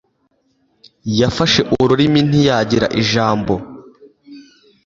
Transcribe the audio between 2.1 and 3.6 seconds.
ntiyagira ijambo.